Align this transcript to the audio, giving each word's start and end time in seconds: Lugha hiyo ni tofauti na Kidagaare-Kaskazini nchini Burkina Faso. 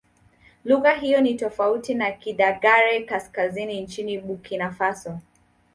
Lugha 0.65 0.91
hiyo 0.93 1.21
ni 1.21 1.33
tofauti 1.33 1.93
na 1.93 2.11
Kidagaare-Kaskazini 2.11 3.81
nchini 3.81 4.19
Burkina 4.19 4.71
Faso. 4.71 5.19